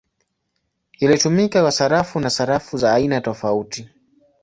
[0.99, 3.89] Ilitumika kwa sarafu na sarafu za aina tofauti.